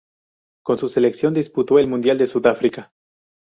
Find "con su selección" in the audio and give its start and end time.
0.63-1.35